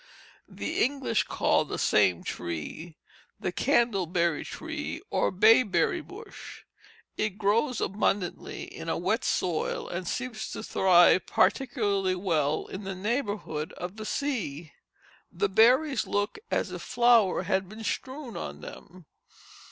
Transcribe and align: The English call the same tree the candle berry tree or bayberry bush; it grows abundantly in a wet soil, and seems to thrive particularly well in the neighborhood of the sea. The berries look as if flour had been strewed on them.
The 0.49 0.83
English 0.83 1.25
call 1.25 1.63
the 1.63 1.77
same 1.77 2.23
tree 2.23 2.97
the 3.39 3.51
candle 3.51 4.07
berry 4.07 4.43
tree 4.43 4.99
or 5.11 5.29
bayberry 5.29 6.01
bush; 6.01 6.63
it 7.17 7.37
grows 7.37 7.79
abundantly 7.79 8.63
in 8.63 8.89
a 8.89 8.97
wet 8.97 9.23
soil, 9.23 9.87
and 9.87 10.07
seems 10.07 10.49
to 10.53 10.63
thrive 10.63 11.27
particularly 11.27 12.15
well 12.15 12.65
in 12.65 12.83
the 12.83 12.95
neighborhood 12.95 13.73
of 13.73 13.97
the 13.97 14.05
sea. 14.07 14.73
The 15.31 15.49
berries 15.49 16.07
look 16.07 16.39
as 16.49 16.71
if 16.71 16.81
flour 16.81 17.43
had 17.43 17.69
been 17.69 17.83
strewed 17.83 18.35
on 18.35 18.61
them. 18.61 19.05